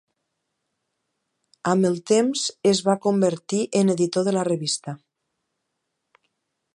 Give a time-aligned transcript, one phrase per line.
[1.73, 4.97] Amb el temps es va convertir en editor de la revista.